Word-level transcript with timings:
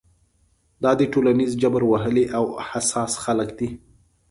دا 0.83 0.91
د 0.99 1.01
ټولنیز 1.13 1.51
جبر 1.61 1.83
وهلي 1.91 2.25
او 2.37 2.45
حساس 2.69 3.13
خلک 3.23 3.49
دي. 3.59 3.69